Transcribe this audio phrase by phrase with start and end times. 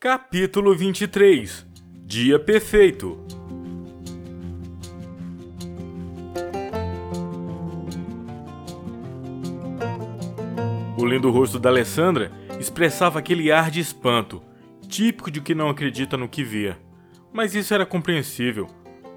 [0.00, 1.66] Capítulo 23
[2.06, 3.18] Dia Perfeito
[10.96, 12.30] O lindo rosto da Alessandra
[12.60, 14.40] expressava aquele ar de espanto,
[14.86, 16.76] típico de quem não acredita no que vê.
[17.32, 18.68] Mas isso era compreensível.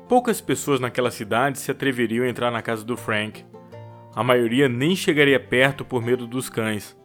[0.09, 3.45] Poucas pessoas naquela cidade se atreveriam a entrar na casa do Frank.
[4.15, 6.97] A maioria nem chegaria perto por medo dos cães.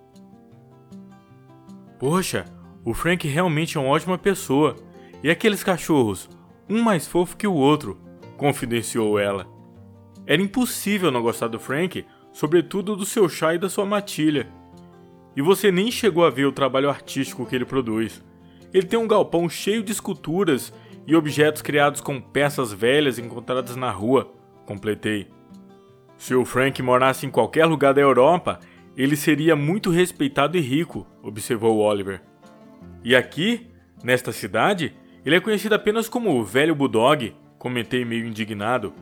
[1.99, 2.56] Poxa,
[2.87, 4.77] o Frank realmente é uma ótima pessoa.
[5.21, 6.31] E aqueles cachorros,
[6.71, 7.99] um mais fofo que o outro,
[8.37, 9.45] confidenciou ela.
[10.25, 14.49] Era impossível não gostar do Frank, sobretudo do seu chá e da sua matilha.
[15.35, 18.23] E você nem chegou a ver o trabalho artístico que ele produz.
[18.73, 20.73] Ele tem um galpão cheio de esculturas
[21.09, 24.33] e objetos criados com peças velhas encontradas na rua,
[24.65, 25.27] completei.
[26.17, 28.61] Se o Frank morasse em qualquer lugar da Europa,
[28.97, 32.23] ele seria muito respeitado e rico, observou Oliver.
[33.07, 33.69] E aqui,
[34.03, 34.93] nesta cidade,
[35.25, 38.93] ele é conhecido apenas como o Velho Bulldog, comentei meio indignado.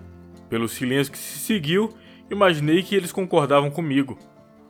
[0.47, 1.89] Pelo silêncio que se seguiu,
[2.31, 4.19] imaginei que eles concordavam comigo.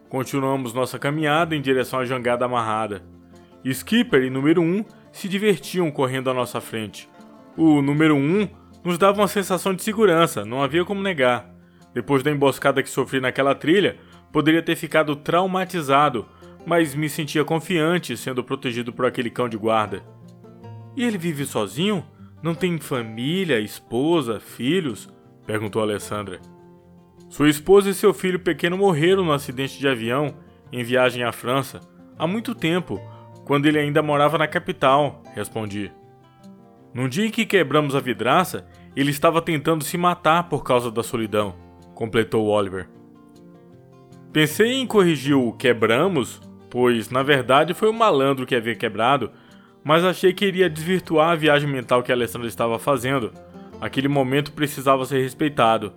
[0.09, 3.03] Continuamos nossa caminhada em direção à jangada amarrada.
[3.65, 7.09] Skipper e número 1 um se divertiam correndo à nossa frente.
[7.57, 8.49] O número 1 um
[8.85, 11.51] nos dava uma sensação de segurança, não havia como negar.
[11.93, 13.97] Depois da emboscada que sofri naquela trilha,
[14.31, 16.25] poderia ter ficado traumatizado
[16.67, 20.03] mas me sentia confiante sendo protegido por aquele cão de guarda.
[20.97, 22.05] E ele vive sozinho?
[22.43, 25.13] Não tem família, esposa, filhos?
[25.47, 26.41] perguntou Alessandra.
[27.29, 30.37] Sua esposa e seu filho pequeno morreram no acidente de avião
[30.73, 31.81] em viagem à França
[32.19, 33.01] há muito tempo,
[33.45, 35.91] quando ele ainda morava na capital, respondi.
[36.93, 41.03] Num dia em que quebramos a vidraça, ele estava tentando se matar por causa da
[41.03, 41.55] solidão,
[41.95, 42.89] completou Oliver.
[44.33, 46.41] Pensei em corrigir o quebramos
[46.75, 49.31] pois na verdade foi o malandro que havia quebrado,
[49.85, 53.31] mas achei que iria desvirtuar a viagem mental que Alessandra estava fazendo.
[53.81, 55.93] Aquele momento precisava ser respeitado.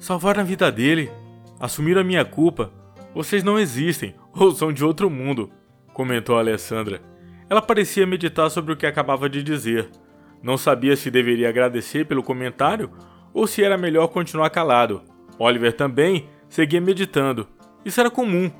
[0.00, 1.10] Salvar a vida dele,
[1.60, 2.72] assumir a minha culpa.
[3.14, 5.50] Vocês não existem, ou são de outro mundo,
[5.92, 7.02] comentou Alessandra.
[7.50, 9.90] Ela parecia meditar sobre o que acabava de dizer.
[10.42, 12.90] Não sabia se deveria agradecer pelo comentário
[13.34, 15.02] ou se era melhor continuar calado.
[15.38, 17.46] Oliver também seguia meditando.
[17.84, 18.50] Isso era comum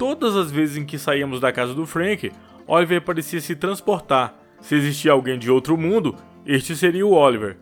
[0.00, 2.32] Todas as vezes em que saíamos da casa do Frank,
[2.66, 4.34] Oliver parecia se transportar.
[4.58, 6.16] Se existia alguém de outro mundo,
[6.46, 7.58] este seria o Oliver.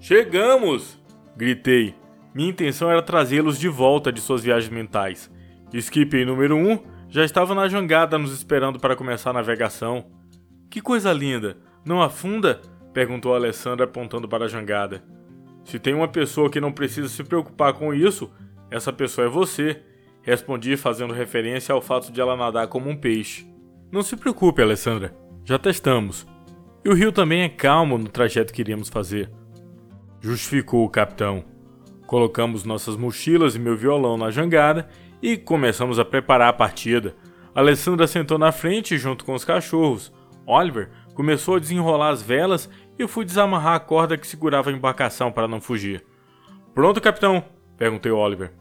[0.00, 0.98] Chegamos!
[1.36, 1.94] gritei.
[2.34, 5.30] Minha intenção era trazê-los de volta de suas viagens mentais.
[5.74, 10.06] Skipper número 1 um, já estava na jangada nos esperando para começar a navegação.
[10.70, 11.58] Que coisa linda!
[11.84, 12.62] Não afunda?
[12.94, 15.04] perguntou Alessandra apontando para a jangada.
[15.66, 18.32] Se tem uma pessoa que não precisa se preocupar com isso,
[18.70, 19.82] essa pessoa é você.
[20.24, 23.46] Respondi fazendo referência ao fato de ela nadar como um peixe.
[23.92, 25.14] Não se preocupe, Alessandra.
[25.44, 26.26] Já testamos.
[26.82, 29.30] E o rio também é calmo no trajeto que iríamos fazer.
[30.20, 31.44] Justificou o capitão.
[32.06, 34.88] Colocamos nossas mochilas e meu violão na jangada
[35.22, 37.14] e começamos a preparar a partida.
[37.54, 40.10] Alessandra sentou na frente junto com os cachorros.
[40.46, 42.68] Oliver começou a desenrolar as velas
[42.98, 46.04] e eu fui desamarrar a corda que segurava a embarcação para não fugir.
[46.74, 47.44] Pronto, capitão?
[47.76, 48.52] perguntei Oliver.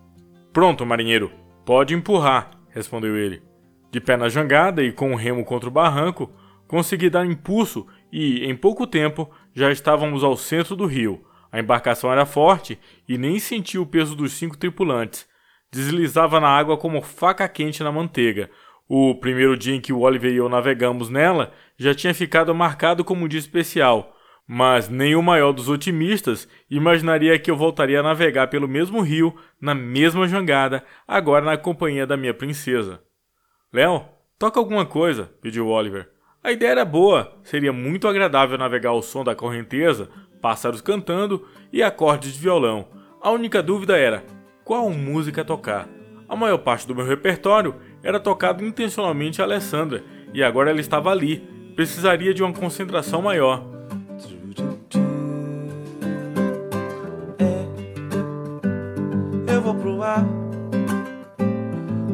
[0.52, 1.32] Pronto, marinheiro,
[1.66, 3.42] Pode empurrar, respondeu ele.
[3.90, 6.30] De pé na jangada e com o remo contra o barranco,
[6.68, 11.24] consegui dar impulso e, em pouco tempo, já estávamos ao centro do rio.
[11.52, 15.26] A embarcação era forte e nem senti o peso dos cinco tripulantes.
[15.72, 18.50] Deslizava na água como faca quente na manteiga.
[18.90, 23.06] O primeiro dia em que o Oliver e eu navegamos nela já tinha ficado marcado
[23.06, 24.16] como um dia especial,
[24.48, 29.36] mas nem o maior dos otimistas imaginaria que eu voltaria a navegar pelo mesmo rio,
[29.60, 33.02] na mesma jangada, agora na companhia da minha princesa.
[33.72, 34.06] Léo,
[34.38, 36.10] toca alguma coisa, pediu Oliver.
[36.44, 40.10] A ideia era boa, seria muito agradável navegar ao som da correnteza,
[40.42, 42.90] pássaros cantando e acordes de violão.
[43.22, 44.26] A única dúvida era
[44.66, 45.88] qual música tocar.
[46.28, 51.10] A maior parte do meu repertório era tocado intencionalmente a Alessandra, e agora ela estava
[51.10, 51.38] ali.
[51.76, 53.64] Precisaria de uma concentração maior.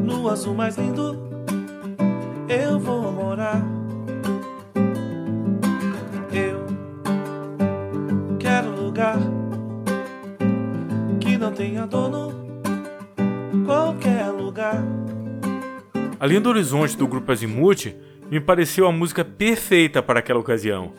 [0.05, 1.17] No azul mais lindo,
[2.47, 3.65] eu vou morar.
[6.31, 6.67] Eu
[8.37, 9.17] quero lugar
[11.19, 12.31] que não tenha dono,
[13.65, 14.83] qualquer lugar.
[16.19, 17.95] A linha do horizonte do grupo Azimuth
[18.29, 20.93] me pareceu a música perfeita para aquela ocasião.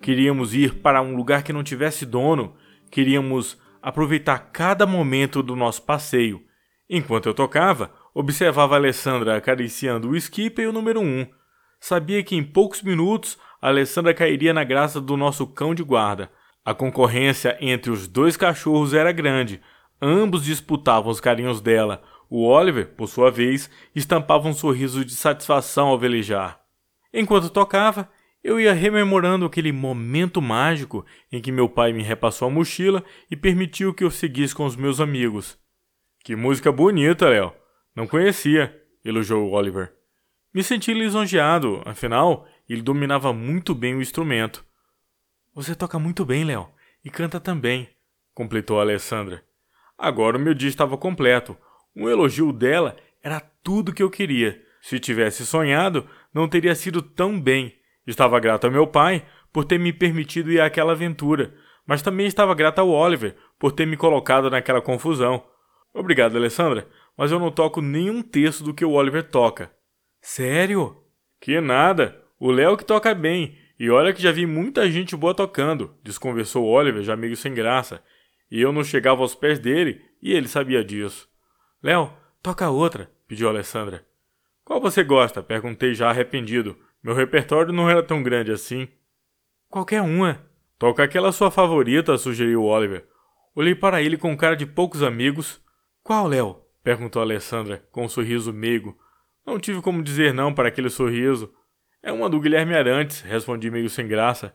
[0.00, 2.54] Queríamos ir para um lugar que não tivesse dono,
[2.90, 6.42] queríamos aproveitar cada momento do nosso passeio.
[6.88, 11.04] Enquanto eu tocava, observava Alessandra acariciando o skipper e o número 1.
[11.04, 11.26] Um.
[11.80, 16.30] Sabia que em poucos minutos Alessandra cairia na graça do nosso cão de guarda.
[16.64, 19.60] A concorrência entre os dois cachorros era grande.
[20.00, 22.02] Ambos disputavam os carinhos dela.
[22.30, 26.60] O Oliver, por sua vez, estampava um sorriso de satisfação ao velejar.
[27.12, 28.08] Enquanto tocava,
[28.42, 33.36] eu ia rememorando aquele momento mágico em que meu pai me repassou a mochila e
[33.36, 35.58] permitiu que eu seguisse com os meus amigos.
[36.24, 37.52] Que música bonita, Léo.
[37.94, 39.92] Não conhecia, elogiou Oliver.
[40.52, 44.64] Me senti lisonjeado, afinal, ele dominava muito bem o instrumento.
[45.54, 46.68] Você toca muito bem, Léo,
[47.04, 47.88] e canta também,
[48.34, 49.42] completou Alessandra.
[49.96, 51.56] Agora o meu dia estava completo.
[51.94, 54.60] Um elogio dela era tudo que eu queria.
[54.80, 57.74] Se tivesse sonhado, não teria sido tão bem.
[58.06, 61.54] Estava grato ao meu pai por ter me permitido ir àquela aventura,
[61.86, 65.44] mas também estava grato ao Oliver por ter me colocado naquela confusão.
[65.94, 69.70] Obrigado, Alessandra, mas eu não toco nenhum terço do que o Oliver toca.
[70.20, 70.96] Sério?
[71.40, 72.22] Que nada.
[72.38, 73.58] O Léo que toca bem.
[73.78, 78.02] E olha que já vi muita gente boa tocando, desconversou Oliver, já meio sem graça.
[78.48, 81.28] E eu não chegava aos pés dele, e ele sabia disso.
[81.82, 84.06] Léo, toca outra, pediu Alessandra.
[84.64, 85.42] Qual você gosta?
[85.42, 86.76] perguntei já arrependido.
[87.02, 88.88] Meu repertório não era tão grande assim.
[89.68, 90.44] Qualquer uma.
[90.78, 93.06] Toca aquela sua favorita, sugeriu Oliver.
[93.54, 95.60] Olhei para ele com cara de poucos amigos.
[96.02, 96.62] Qual, Léo?
[96.82, 98.98] perguntou Alessandra, com um sorriso meigo.
[99.46, 101.52] Não tive como dizer não para aquele sorriso.
[102.02, 104.54] É uma do Guilherme Arantes, respondi meio sem graça.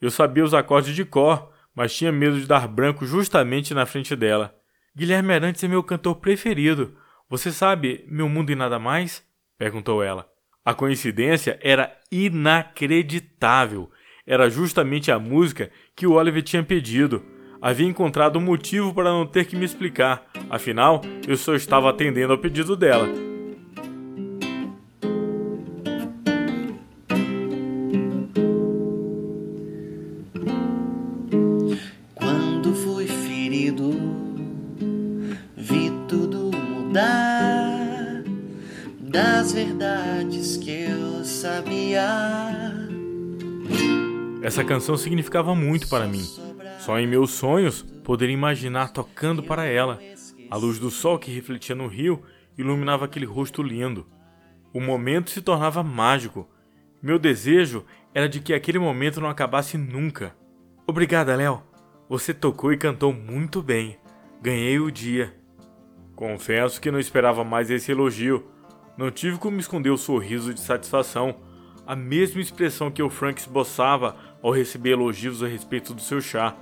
[0.00, 4.14] Eu sabia os acordes de cor, mas tinha medo de dar branco justamente na frente
[4.16, 4.54] dela.
[4.94, 6.96] Guilherme Arantes é meu cantor preferido.
[7.28, 9.22] Você sabe Meu Mundo e Nada Mais?
[9.58, 10.30] perguntou ela.
[10.66, 13.88] A coincidência era inacreditável.
[14.26, 17.24] Era justamente a música que o Oliver tinha pedido.
[17.62, 20.26] Havia encontrado um motivo para não ter que me explicar.
[20.50, 23.35] Afinal, eu só estava atendendo ao pedido dela.
[44.56, 46.24] Essa canção significava muito para mim.
[46.78, 49.98] Só em meus sonhos poderia imaginar tocando para ela.
[50.50, 52.22] A luz do sol que refletia no rio
[52.56, 54.06] iluminava aquele rosto lindo.
[54.72, 56.48] O momento se tornava mágico.
[57.02, 60.34] Meu desejo era de que aquele momento não acabasse nunca.
[60.86, 61.62] Obrigada, Léo.
[62.08, 63.98] Você tocou e cantou muito bem.
[64.40, 65.36] Ganhei o dia.
[66.14, 68.46] Confesso que não esperava mais esse elogio.
[68.96, 71.42] Não tive como esconder o sorriso de satisfação,
[71.86, 76.54] a mesma expressão que o Frank esboçava ao receber elogios a respeito do seu chá.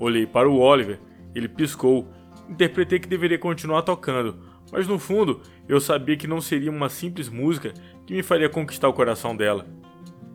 [0.00, 0.98] Olhei para o Oliver,
[1.34, 2.10] ele piscou.
[2.48, 4.38] Interpretei que deveria continuar tocando,
[4.72, 7.74] mas no fundo eu sabia que não seria uma simples música
[8.06, 9.66] que me faria conquistar o coração dela.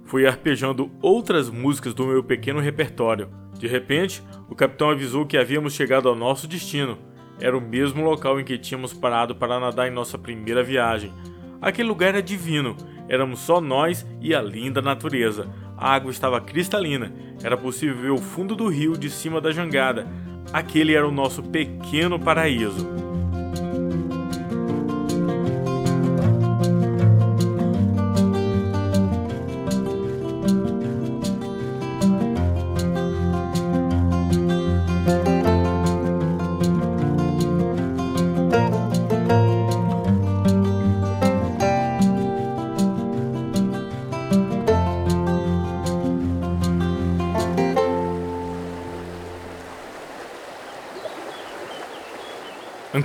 [0.06, 3.30] Fui arpejando outras músicas do meu pequeno repertório.
[3.58, 7.00] De repente, o capitão avisou que havíamos chegado ao nosso destino.
[7.40, 11.12] Era o mesmo local em que tínhamos parado para nadar em nossa primeira viagem.
[11.60, 12.78] Aquele lugar era divino,
[13.10, 15.50] éramos só nós e a linda natureza.
[15.82, 17.12] A água estava cristalina,
[17.44, 20.08] era possível ver o fundo do rio de cima da jangada.
[20.54, 22.88] Aquele era o nosso pequeno paraíso.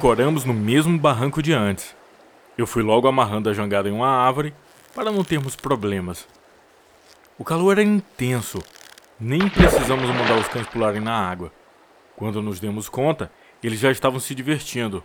[0.06, 1.92] Ancoramos no mesmo barranco de antes.
[2.56, 4.54] Eu fui logo amarrando a jangada em uma árvore
[4.94, 6.28] para não termos problemas.
[7.36, 8.62] O calor era intenso,
[9.18, 11.50] nem precisamos mandar os cães pularem na água.
[12.14, 15.02] Quando nos demos conta, eles já estavam se divertindo.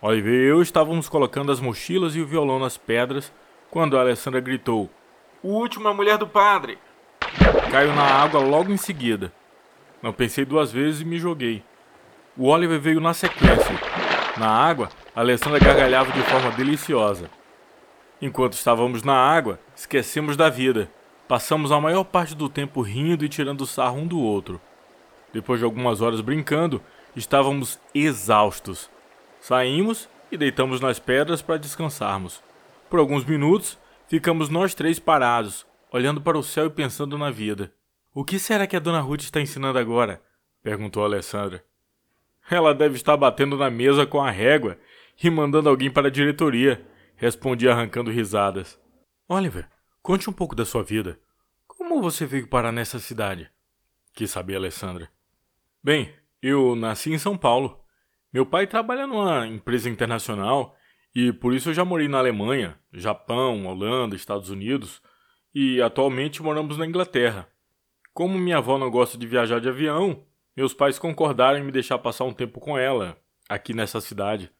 [0.00, 3.32] Oliver e eu estávamos colocando as mochilas e o violão nas pedras
[3.68, 4.88] quando a Alessandra gritou:
[5.42, 6.78] O último é a mulher do padre!
[7.72, 9.32] Caiu na água logo em seguida.
[10.00, 11.64] Não pensei duas vezes e me joguei.
[12.36, 13.85] O Oliver veio na sequência
[14.38, 17.30] na água, Alessandra gargalhava de forma deliciosa.
[18.20, 20.90] Enquanto estávamos na água, esquecemos da vida.
[21.28, 24.60] Passamos a maior parte do tempo rindo e tirando sarro um do outro.
[25.32, 26.82] Depois de algumas horas brincando,
[27.14, 28.90] estávamos exaustos.
[29.40, 32.42] Saímos e deitamos nas pedras para descansarmos.
[32.88, 33.78] Por alguns minutos,
[34.08, 37.72] ficamos nós três parados, olhando para o céu e pensando na vida.
[38.14, 40.22] O que será que a dona Ruth está ensinando agora?
[40.62, 41.62] perguntou Alessandra.
[42.50, 44.78] Ela deve estar batendo na mesa com a régua
[45.22, 46.86] e mandando alguém para a diretoria,
[47.16, 48.78] respondi arrancando risadas.
[49.28, 49.68] Oliver,
[50.02, 51.18] conte um pouco da sua vida.
[51.66, 53.50] Como você veio parar nessa cidade?
[54.14, 55.08] Quis saber Alessandra.
[55.82, 57.80] Bem, eu nasci em São Paulo.
[58.32, 60.76] Meu pai trabalha numa empresa internacional
[61.14, 65.02] e por isso eu já morei na Alemanha, Japão, Holanda, Estados Unidos
[65.54, 67.48] e atualmente moramos na Inglaterra.
[68.12, 70.24] Como minha avó não gosta de viajar de avião,
[70.56, 74.50] meus pais concordaram em me deixar passar um tempo com ela, aqui nessa cidade.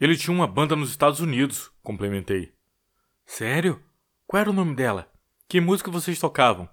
[0.00, 2.52] Ele tinha uma banda nos Estados Unidos, complementei.
[3.24, 3.82] Sério?
[4.26, 5.10] Qual era o nome dela?
[5.48, 6.68] Que música vocês tocavam?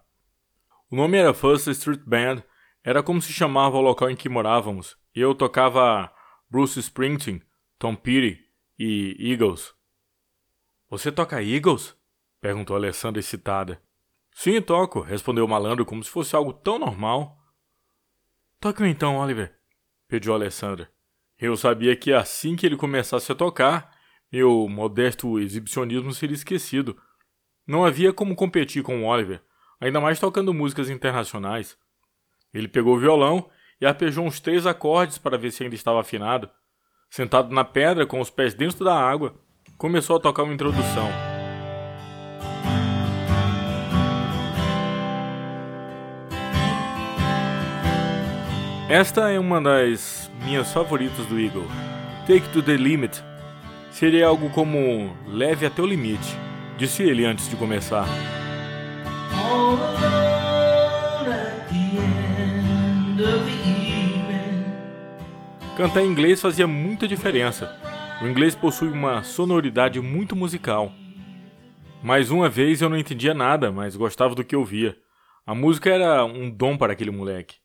[0.89, 2.43] O nome era First Street Band,
[2.83, 6.13] era como se chamava o local em que morávamos, e eu tocava
[6.49, 7.41] Bruce Springsteen,
[7.79, 8.39] Tom Petty
[8.77, 9.73] e Eagles.
[10.89, 11.95] Você toca Eagles?
[12.39, 13.81] perguntou Alessandra excitada.
[14.31, 17.42] Sim, toco, respondeu o malandro como se fosse algo tão normal.
[18.63, 19.53] Toque-o então, Oliver,
[20.07, 20.89] pediu Alessandra.
[21.37, 23.91] Eu sabia que assim que ele começasse a tocar,
[24.31, 26.97] meu modesto exibicionismo seria esquecido.
[27.67, 29.41] Não havia como competir com Oliver,
[29.81, 31.77] ainda mais tocando músicas internacionais.
[32.53, 33.49] Ele pegou o violão
[33.81, 36.49] e arpejou uns três acordes para ver se ainda estava afinado.
[37.09, 39.35] Sentado na pedra, com os pés dentro da água,
[39.77, 41.32] começou a tocar uma introdução.
[48.89, 51.65] Esta é uma das minhas favoritas do Eagle.
[52.27, 53.23] Take to the Limit.
[53.89, 56.37] Seria algo como leve até o limite,
[56.77, 58.05] disse ele antes de começar.
[65.77, 67.73] Cantar em inglês fazia muita diferença.
[68.21, 70.91] O inglês possui uma sonoridade muito musical.
[72.03, 74.97] Mais uma vez eu não entendia nada, mas gostava do que ouvia.
[75.45, 77.62] A música era um dom para aquele moleque.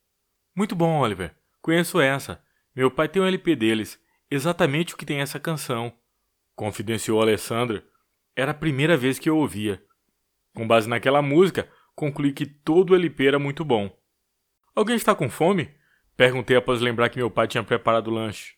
[0.59, 1.37] Muito bom, Oliver.
[1.63, 2.43] Conheço essa.
[2.75, 3.97] Meu pai tem um LP deles.
[4.29, 5.93] Exatamente o que tem essa canção.
[6.57, 7.87] Confidenciou Alessandra.
[8.35, 9.81] Era a primeira vez que eu ouvia.
[10.53, 13.89] Com base naquela música, concluí que todo o LP era muito bom.
[14.75, 15.73] Alguém está com fome?
[16.17, 18.55] Perguntei após lembrar que meu pai tinha preparado o lanche.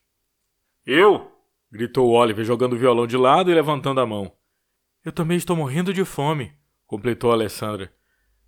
[0.87, 1.31] Eu?
[1.71, 4.35] gritou Oliver, jogando o violão de lado e levantando a mão.
[5.05, 6.55] Eu também estou morrendo de fome,
[6.87, 7.93] completou Alessandra.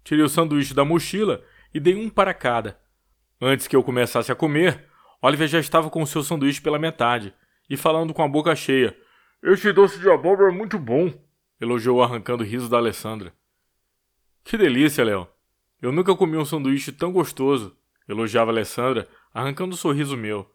[0.02, 1.44] Tirei o sanduíche da mochila
[1.74, 2.80] e dei um para cada.
[3.44, 4.84] Antes que eu começasse a comer,
[5.20, 7.34] Oliver já estava com o seu sanduíche pela metade
[7.68, 8.96] e falando com a boca cheia.
[9.42, 11.12] Este doce de abóbora é muito bom,
[11.60, 13.34] elogiou arrancando risos da Alessandra.
[14.44, 15.26] Que delícia, Léo.
[15.80, 17.76] Eu nunca comi um sanduíche tão gostoso,
[18.08, 20.48] elogiava Alessandra, arrancando um sorriso meu.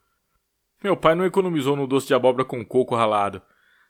[0.82, 3.42] Meu pai não economizou no doce de abóbora com coco ralado.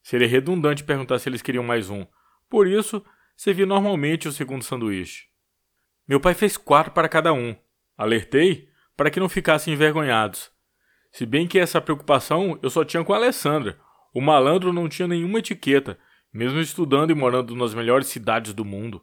[0.02, 2.04] Seria redundante perguntar se eles queriam mais um.
[2.50, 5.28] Por isso, servi normalmente o segundo sanduíche.
[6.08, 7.56] Meu pai fez quatro para cada um.
[7.96, 10.52] Alertei para que não ficassem envergonhados.
[11.12, 13.80] Se bem que essa preocupação eu só tinha com a Alessandra.
[14.14, 15.98] O malandro não tinha nenhuma etiqueta,
[16.34, 19.02] mesmo estudando e morando nas melhores cidades do mundo.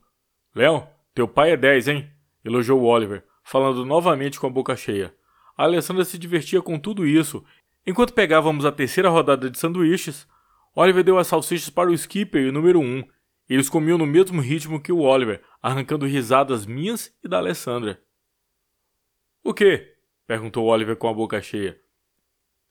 [0.55, 2.11] Léo, teu pai é 10, hein?
[2.45, 5.15] elogiou Oliver, falando novamente com a boca cheia.
[5.57, 7.45] A Alessandra se divertia com tudo isso.
[7.87, 10.27] Enquanto pegávamos a terceira rodada de sanduíches,
[10.75, 12.83] Oliver deu as salsichas para o skipper e o número 1.
[12.83, 13.05] Um.
[13.49, 18.01] Eles comiam no mesmo ritmo que o Oliver, arrancando risadas minhas e da Alessandra.
[19.45, 19.93] O quê?
[20.27, 21.79] perguntou Oliver com a boca cheia.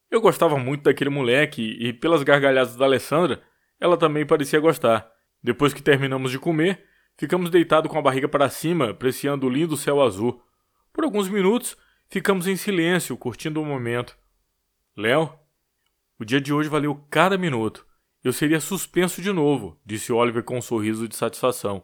[0.10, 3.44] Eu gostava muito daquele moleque e, pelas gargalhadas da Alessandra,
[3.80, 5.08] ela também parecia gostar.
[5.42, 6.84] Depois que terminamos de comer,
[7.16, 10.42] ficamos deitados com a barriga para cima, apreciando o lindo céu azul.
[10.92, 11.78] Por alguns minutos,
[12.10, 14.18] ficamos em silêncio, curtindo o momento.
[14.98, 15.32] Léo,
[16.20, 17.86] o dia de hoje valeu cada minuto.
[18.24, 21.84] Eu seria suspenso de novo, disse Oliver com um sorriso de satisfação.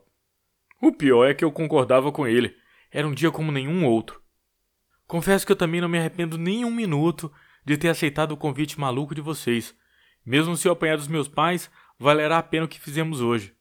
[0.82, 2.56] O pior é que eu concordava com ele.
[2.92, 4.19] Era um dia como nenhum outro.
[5.10, 7.34] Confesso que eu também não me arrependo nem um minuto
[7.66, 9.76] de ter aceitado o convite maluco de vocês.
[10.24, 13.56] Mesmo se eu apanhar dos meus pais, valerá a pena o que fizemos hoje.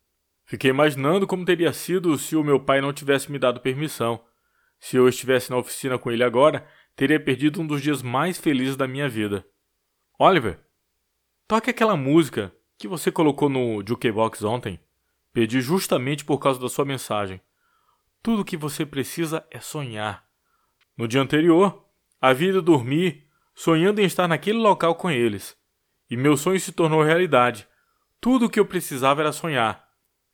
[0.45, 4.23] Fiquei imaginando como teria sido se o meu pai não tivesse me dado permissão.
[4.79, 8.77] Se eu estivesse na oficina com ele agora, teria perdido um dos dias mais felizes
[8.77, 9.43] da minha vida.
[10.19, 10.61] Oliver,
[11.47, 14.79] toque aquela música que você colocou no Jukebox ontem.
[15.33, 17.41] Pedi justamente por causa da sua mensagem.
[18.23, 20.28] Tudo o que você precisa é sonhar.
[20.99, 21.89] No dia anterior,
[22.21, 23.25] havia ido dormir
[23.55, 25.57] sonhando em estar naquele local com eles.
[26.11, 27.69] E meu sonho se tornou realidade.
[28.21, 29.89] Tudo o que eu precisava era sonhar.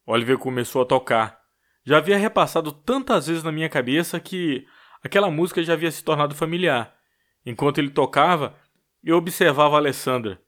[0.07, 1.39] Oliver começou a tocar.
[1.85, 4.67] Já havia repassado tantas vezes na minha cabeça que
[5.03, 6.97] aquela música já havia se tornado familiar.
[7.45, 8.57] Enquanto ele tocava,
[9.03, 10.41] eu observava a Alessandra.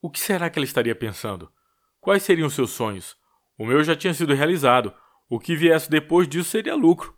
[0.00, 1.52] O que será que ela estaria pensando?
[2.00, 3.18] Quais seriam seus sonhos?
[3.58, 4.94] O meu já tinha sido realizado.
[5.28, 7.14] O que viesse depois disso seria lucro.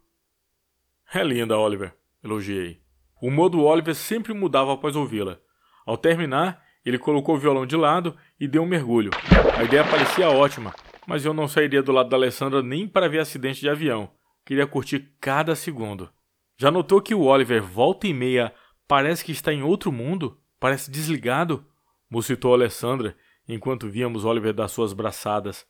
[1.14, 2.80] É linda, Oliver elogiei.
[3.20, 5.38] O humor do Oliver sempre mudava após ouvi-la.
[5.86, 9.10] Ao terminar, ele colocou o violão de lado e deu um mergulho.
[9.56, 10.74] A ideia parecia ótima,
[11.06, 14.10] mas eu não sairia do lado da Alessandra nem para ver acidente de avião.
[14.44, 16.10] queria curtir cada segundo.
[16.58, 18.52] Já notou que o Oliver volta e meia
[18.88, 20.38] parece que está em outro mundo?
[20.58, 21.64] Parece desligado?
[22.10, 23.16] Mucitou Alessandra
[23.48, 25.66] enquanto víamos Oliver dar suas braçadas.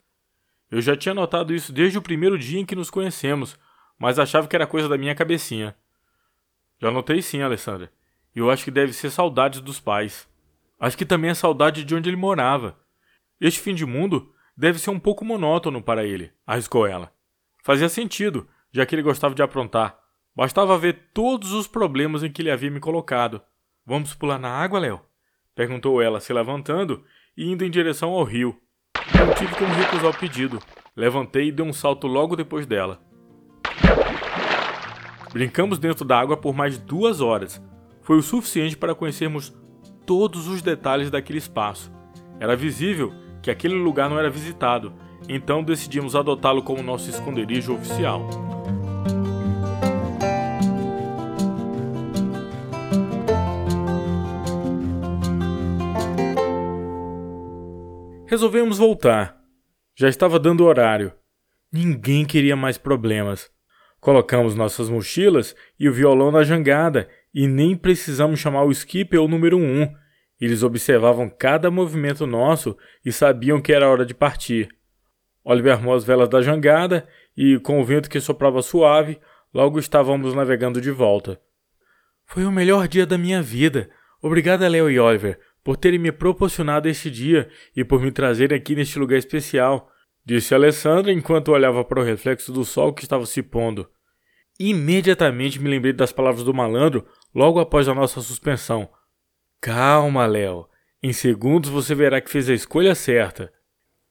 [0.70, 3.58] Eu já tinha notado isso desde o primeiro dia em que nos conhecemos,
[3.98, 5.76] mas achava que era coisa da minha cabecinha.
[6.80, 7.92] Já notei sim, Alessandra.
[8.34, 10.28] E eu acho que deve ser saudade dos pais.
[10.78, 12.78] Acho que também é saudade de onde ele morava.
[13.40, 17.12] Este fim de mundo deve ser um pouco monótono para ele, arriscou ela.
[17.62, 19.98] Fazia sentido, já que ele gostava de aprontar.
[20.34, 23.42] Bastava ver todos os problemas em que ele havia me colocado.
[23.84, 25.02] Vamos pular na água, Léo?
[25.54, 27.04] perguntou ela, se levantando
[27.36, 28.58] e indo em direção ao rio.
[29.14, 30.58] Não tive como recusar o pedido.
[30.96, 33.02] Levantei e dei um salto logo depois dela.
[35.32, 37.62] Brincamos dentro da água por mais duas horas.
[38.02, 39.54] Foi o suficiente para conhecermos
[40.04, 41.92] todos os detalhes daquele espaço.
[42.40, 44.92] Era visível que aquele lugar não era visitado,
[45.28, 48.28] então decidimos adotá-lo como nosso esconderijo oficial.
[58.26, 59.40] Resolvemos voltar.
[59.96, 61.12] Já estava dando horário.
[61.72, 63.50] Ninguém queria mais problemas.
[64.00, 69.26] Colocamos nossas mochilas e o violão na jangada e nem precisamos chamar o skipper ou
[69.26, 69.92] o número um.
[70.40, 74.68] Eles observavam cada movimento nosso e sabiam que era hora de partir.
[75.44, 79.18] Oliver armou as velas da jangada e, com o vento que soprava suave,
[79.52, 81.40] logo estávamos navegando de volta.
[82.24, 83.90] Foi o melhor dia da minha vida.
[84.22, 88.74] Obrigada, Leo e Oliver, por terem me proporcionado este dia e por me trazer aqui
[88.74, 89.89] neste lugar especial,
[90.24, 93.88] disse Alessandra enquanto olhava para o reflexo do sol que estava se pondo.
[94.58, 98.88] Imediatamente me lembrei das palavras do malandro logo após a nossa suspensão.
[99.60, 100.66] Calma, Léo.
[101.02, 103.50] Em segundos você verá que fez a escolha certa.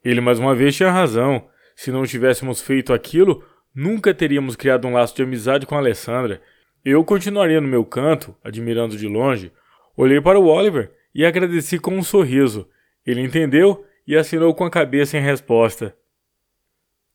[0.03, 1.47] Ele mais uma vez tinha razão.
[1.75, 3.43] Se não tivéssemos feito aquilo,
[3.75, 6.41] nunca teríamos criado um laço de amizade com Alessandra.
[6.83, 9.51] Eu continuaria no meu canto, admirando de longe.
[9.95, 12.67] Olhei para o Oliver e agradeci com um sorriso.
[13.05, 15.95] Ele entendeu e assinou com a cabeça em resposta.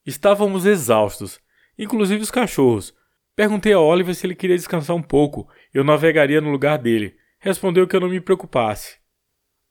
[0.06, 1.40] Estávamos exaustos,
[1.76, 2.94] inclusive os cachorros.
[3.34, 5.48] Perguntei a Oliver se ele queria descansar um pouco.
[5.72, 7.16] Eu navegaria no lugar dele.
[7.40, 8.98] Respondeu que eu não me preocupasse.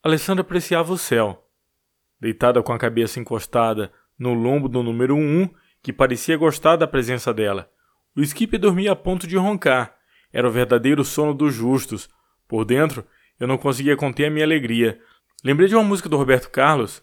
[0.02, 1.48] Alessandra apreciava o céu.
[2.20, 5.48] Deitada com a cabeça encostada no lombo do número um,
[5.82, 7.70] que parecia gostar da presença dela.
[8.14, 9.96] O Skip dormia a ponto de roncar.
[10.30, 12.06] Era o verdadeiro sono dos justos.
[12.46, 13.02] Por dentro,
[13.40, 15.00] eu não conseguia conter a minha alegria.
[15.42, 17.02] Lembrei de uma música do Roberto Carlos.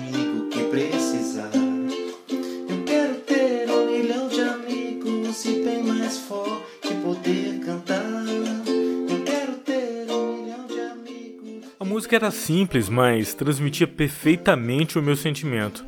[12.11, 15.85] música era simples, mas transmitia perfeitamente o meu sentimento.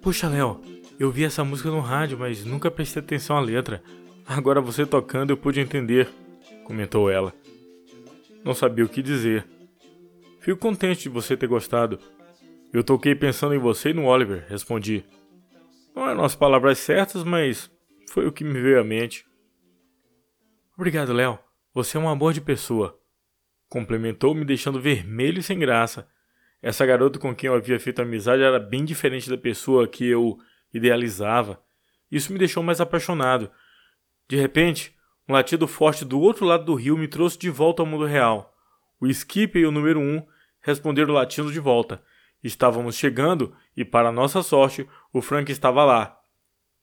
[0.00, 0.60] Puxa, Léo,
[1.00, 3.82] eu vi essa música no rádio, mas nunca prestei atenção à letra.
[4.24, 6.08] Agora você tocando eu pude entender,
[6.62, 7.34] comentou ela.
[8.44, 9.44] Não sabia o que dizer.
[10.38, 11.98] Fico contente de você ter gostado.
[12.72, 15.04] Eu toquei pensando em você e no Oliver, respondi.
[15.92, 17.68] Não eram as palavras certas, mas
[18.10, 19.26] foi o que me veio à mente.
[20.76, 21.36] Obrigado, Léo.
[21.72, 22.96] Você é um amor de pessoa.
[23.68, 26.08] Complementou, me deixando vermelho e sem graça.
[26.62, 30.38] Essa garota com quem eu havia feito amizade era bem diferente da pessoa que eu
[30.72, 31.62] idealizava.
[32.10, 33.50] Isso me deixou mais apaixonado.
[34.28, 34.94] De repente,
[35.28, 38.54] um latido forte do outro lado do rio me trouxe de volta ao mundo real.
[39.00, 40.24] O Skip e o número um
[40.60, 42.02] responderam latindo de volta.
[42.42, 46.18] Estávamos chegando e, para nossa sorte, o Frank estava lá.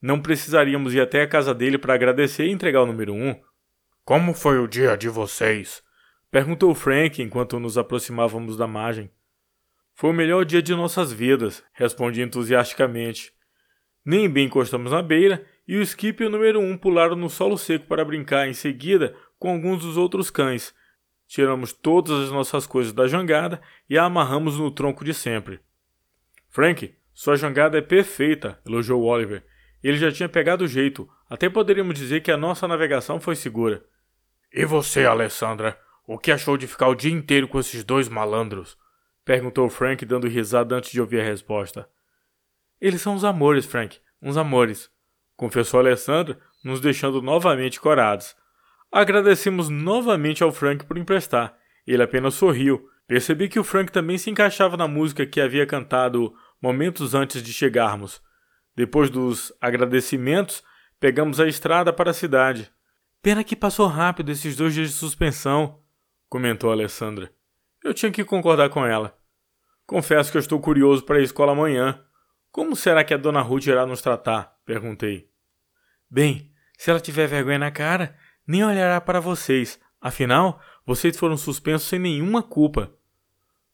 [0.02, 3.40] Não precisaríamos ir até a casa dele para agradecer e entregar o número um.
[4.04, 5.84] Como foi o dia de vocês?
[6.32, 9.12] Perguntou Frank enquanto nos aproximávamos da margem.
[9.94, 13.34] Foi o melhor dia de nossas vidas, respondi entusiasticamente.
[14.06, 17.58] Nem bem encostamos na beira e o Skip e o número um pularam no solo
[17.58, 20.74] seco para brincar em seguida com alguns dos outros cães.
[21.28, 25.60] Tiramos todas as nossas coisas da jangada e a amarramos no tronco de sempre.
[26.50, 29.44] Frank, sua jangada é perfeita, elogiou Oliver.
[29.84, 33.84] Ele já tinha pegado o jeito, até poderíamos dizer que a nossa navegação foi segura.
[34.54, 35.78] E você, Alessandra?
[36.08, 38.78] O que achou de ficar o dia inteiro com esses dois malandros?
[39.24, 41.88] Perguntou Frank, dando risada antes de ouvir a resposta.
[42.80, 44.90] Eles são uns amores, Frank, uns amores,
[45.36, 48.36] confessou Alessandra, nos deixando novamente corados.
[48.92, 51.56] Agradecemos novamente ao Frank por emprestar.
[51.86, 52.90] Ele apenas sorriu.
[53.08, 57.54] Percebi que o Frank também se encaixava na música que havia cantado momentos antes de
[57.54, 58.22] chegarmos.
[58.76, 60.64] Depois dos agradecimentos,
[61.00, 62.72] pegamos a estrada para a cidade.
[63.22, 65.81] Pena que passou rápido esses dois dias de suspensão,
[66.32, 67.30] comentou Alessandra.
[67.84, 69.14] Eu tinha que concordar com ela.
[69.86, 72.02] Confesso que eu estou curioso para a escola amanhã.
[72.50, 74.58] Como será que a dona Ruth irá nos tratar?
[74.66, 75.30] perguntei.
[76.10, 78.18] Bem, se ela tiver vergonha na cara,
[78.48, 79.78] nem olhará para vocês.
[80.00, 82.94] Afinal, vocês foram suspensos sem nenhuma culpa.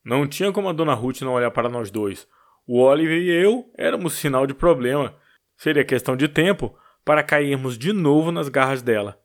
[0.04, 2.28] Não tinha como a dona Ruth não olhar para nós dois.
[2.66, 5.16] O Oliver e eu éramos sinal de problema.
[5.56, 9.22] Seria questão de tempo para cairmos de novo nas garras dela.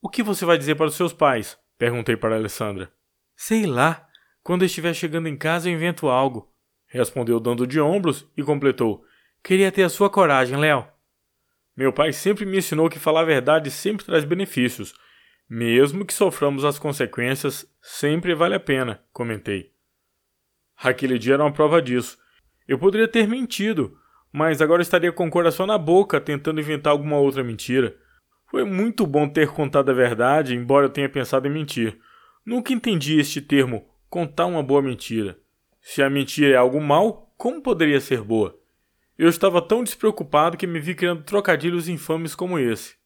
[0.00, 1.58] O que você vai dizer para os seus pais?
[1.78, 2.90] Perguntei para Alessandra.
[3.34, 4.08] Sei lá.
[4.42, 6.52] Quando estiver chegando em casa, eu invento algo.
[6.86, 9.04] Respondeu dando de ombros e completou.
[9.42, 10.86] Queria ter a sua coragem, Léo.
[11.76, 14.94] Meu pai sempre me ensinou que falar a verdade sempre traz benefícios.
[15.48, 19.72] Mesmo que soframos as consequências, sempre vale a pena, comentei.
[20.76, 22.18] Aquele dia era uma prova disso.
[22.66, 23.98] Eu poderia ter mentido,
[24.32, 27.96] mas agora estaria com o coração na boca tentando inventar alguma outra mentira.
[28.48, 31.98] Foi muito bom ter contado a verdade, embora eu tenha pensado em mentir.
[32.44, 35.38] Nunca entendi este termo, contar uma boa mentira.
[35.80, 38.58] Se a mentira é algo mal, como poderia ser boa?
[39.18, 42.96] Eu estava tão despreocupado que me vi criando trocadilhos infames como esse.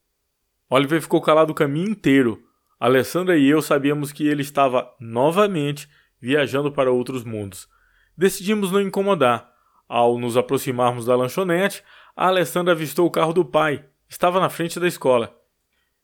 [0.69, 2.43] Oliver ficou calado o caminho inteiro.
[2.79, 5.89] Alessandra e eu sabíamos que ele estava novamente
[6.21, 7.69] viajando para outros mundos.
[8.17, 9.51] Decidimos não incomodar.
[9.89, 11.83] Ao nos aproximarmos da lanchonete,
[12.15, 13.85] a Alessandra avistou o carro do pai.
[14.11, 15.33] Estava na frente da escola.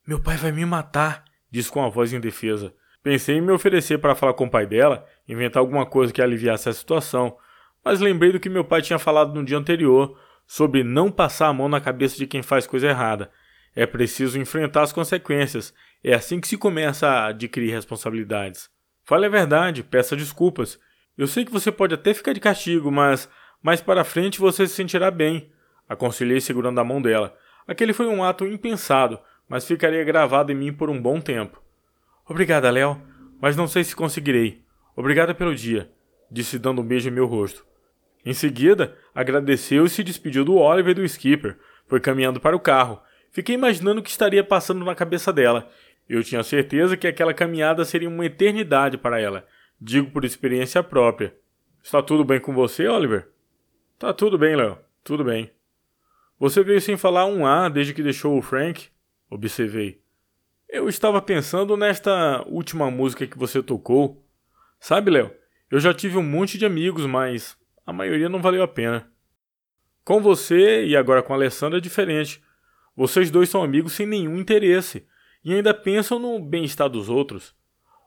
[0.07, 2.73] Meu pai vai me matar, disse com a voz indefesa.
[3.03, 6.69] Pensei em me oferecer para falar com o pai dela, inventar alguma coisa que aliviasse
[6.69, 7.37] a situação,
[7.85, 10.17] mas lembrei do que meu pai tinha falado no dia anterior
[10.47, 13.29] sobre não passar a mão na cabeça de quem faz coisa errada.
[13.75, 15.75] É preciso enfrentar as consequências.
[16.03, 18.71] É assim que se começa a adquirir responsabilidades.
[19.05, 20.79] Fale a verdade, peça desculpas.
[21.19, 23.29] Eu sei que você pode até ficar de castigo, mas
[23.61, 25.51] mais para frente você se sentirá bem.
[25.89, 27.37] Aconselhei segurando a mão dela.
[27.67, 31.61] Aquele foi um ato impensado, mas ficaria gravado em mim por um bom tempo.
[32.29, 33.01] Obrigada, Léo,
[33.41, 34.63] mas não sei se conseguirei.
[34.95, 35.91] Obrigada pelo dia,
[36.31, 37.67] disse dando um beijo em meu rosto.
[38.25, 41.57] Em seguida, agradeceu e se despediu do Oliver e do Skipper.
[41.87, 43.01] Foi caminhando para o carro.
[43.31, 45.71] Fiquei imaginando o que estaria passando na cabeça dela.
[46.09, 49.47] Eu tinha certeza que aquela caminhada seria uma eternidade para ela.
[49.81, 51.35] Digo por experiência própria.
[51.83, 53.29] Está tudo bem com você, Oliver?
[53.99, 54.79] Tá tudo bem, Léo.
[55.05, 55.56] Tudo bem.
[56.39, 58.89] Você veio sem falar um A desde que deixou o Frank?
[59.31, 60.03] Observei.
[60.69, 64.23] Eu estava pensando nesta última música que você tocou.
[64.79, 65.33] Sabe, Léo,
[65.71, 69.11] eu já tive um monte de amigos, mas a maioria não valeu a pena.
[70.05, 72.43] Com você e agora com a Alessandra é diferente.
[72.95, 75.07] Vocês dois são amigos sem nenhum interesse
[75.43, 77.55] e ainda pensam no bem-estar dos outros.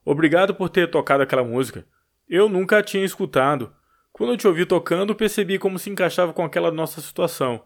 [0.05, 1.85] Obrigado por ter tocado aquela música.
[2.27, 3.73] Eu nunca a tinha escutado.
[4.13, 7.63] Quando eu te ouvi tocando, percebi como se encaixava com aquela nossa situação.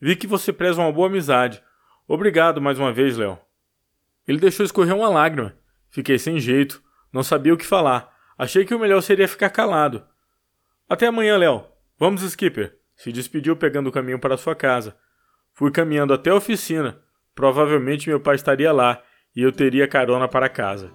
[0.00, 1.62] Vi que você preza uma boa amizade.
[2.06, 3.38] Obrigado mais uma vez, Léo.
[4.26, 5.54] Ele deixou escorrer uma lágrima.
[5.90, 6.82] Fiquei sem jeito.
[7.12, 8.12] Não sabia o que falar.
[8.36, 10.04] Achei que o melhor seria ficar calado.
[10.88, 11.64] Até amanhã, Léo.
[11.98, 12.76] Vamos, Skipper.
[12.96, 14.96] Se despediu pegando o caminho para sua casa.
[15.52, 17.00] Fui caminhando até a oficina.
[17.34, 19.02] Provavelmente meu pai estaria lá
[19.34, 20.90] e eu teria carona para casa.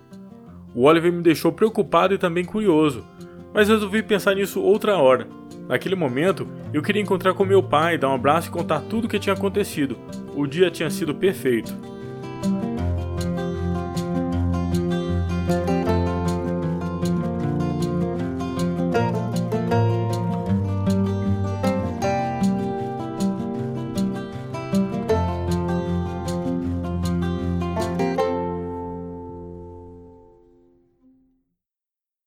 [0.74, 3.06] O Oliver me deixou preocupado e também curioso,
[3.54, 5.28] mas resolvi pensar nisso outra hora.
[5.70, 9.08] Naquele momento, eu queria encontrar com meu pai, dar um abraço e contar tudo o
[9.08, 10.00] que tinha acontecido.
[10.36, 11.78] O dia tinha sido perfeito.